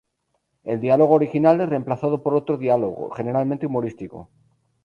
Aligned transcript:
El 0.63 0.81
diálogo 0.81 1.13
original 1.13 1.61
es 1.61 1.69
remplazado 1.69 2.23
por 2.23 2.33
otro 2.33 2.57
diálogo, 2.57 3.11
generalmente 3.11 3.67
humorístico. 3.67 4.31